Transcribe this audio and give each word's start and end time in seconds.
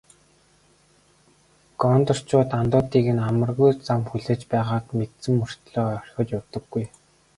Гондорчууд 1.81 2.49
андуудыг 2.59 3.07
нь 3.15 3.25
амаргүй 3.29 3.71
зам 3.87 4.01
хүлээж 4.09 4.41
байгааг 4.51 4.85
мэдсэн 4.97 5.33
мөртөө 5.39 5.85
орхиод 5.97 6.29
явдаггүй. 6.37 6.83